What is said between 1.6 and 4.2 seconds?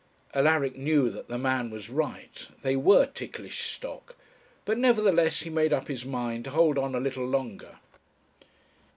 was right; they were ticklish stock: